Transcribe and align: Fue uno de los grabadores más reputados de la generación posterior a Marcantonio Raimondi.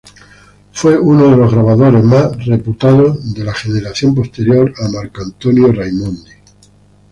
Fue 0.71 0.97
uno 0.97 1.29
de 1.29 1.37
los 1.37 1.53
grabadores 1.53 2.03
más 2.03 2.43
reputados 2.47 3.35
de 3.35 3.43
la 3.43 3.53
generación 3.53 4.15
posterior 4.15 4.73
a 4.83 4.89
Marcantonio 4.89 5.71
Raimondi. 5.71 6.31